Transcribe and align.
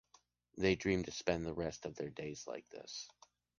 They 0.57 0.73
dream 0.73 1.03
to 1.03 1.11
spend 1.11 1.45
the 1.45 1.53
rest 1.53 1.85
of 1.85 1.93
their 1.95 2.09
days 2.09 2.47
like 2.47 2.67
this. 2.69 3.07